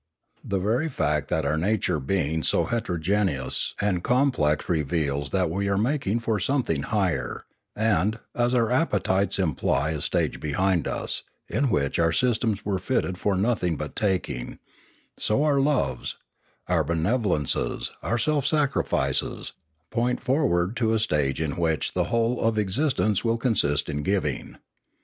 The 0.43 0.57
very 0.57 0.89
fact 0.89 1.31
of 1.31 1.45
our 1.45 1.59
nature 1.59 1.99
being 1.99 2.41
so 2.41 2.63
heterogeneous 2.65 3.75
and 3.79 4.03
complex 4.03 4.67
reveals 4.67 5.29
that 5.29 5.51
we 5.51 5.69
are 5.69 5.77
making 5.77 6.21
for 6.21 6.39
something 6.39 6.81
higher; 6.81 7.45
and, 7.75 8.17
as 8.33 8.55
our 8.55 8.71
appetites 8.71 9.37
imply 9.37 9.91
a 9.91 10.01
stage 10.01 10.39
behind 10.39 10.87
us, 10.87 11.21
45° 11.51 11.53
Limanora 11.53 11.57
in 11.59 11.69
which 11.69 11.99
our 11.99 12.11
systems 12.11 12.65
were 12.65 12.79
fitted 12.79 13.19
for 13.19 13.35
nothing 13.37 13.77
but 13.77 13.95
tak 13.95 14.27
ing, 14.27 14.57
so 15.19 15.43
our 15.43 15.59
loves, 15.59 16.15
our 16.67 16.83
benevolences, 16.83 17.91
our 18.01 18.17
self 18.17 18.47
sacrifices, 18.47 19.53
point 19.91 20.19
forward 20.19 20.75
to 20.77 20.93
a 20.95 20.99
stage 20.99 21.39
in 21.39 21.51
which 21.57 21.93
the 21.93 22.05
whole 22.05 22.39
of 22.41 22.57
exist 22.57 22.99
ence 22.99 23.23
will 23.23 23.37
consist 23.37 23.87
in 23.87 24.01
giving. 24.01 24.55